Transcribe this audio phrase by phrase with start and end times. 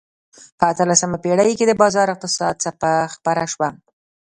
[0.57, 3.69] په اتلسمه پېړۍ کې د بازار اقتصاد څپه خپره شوه.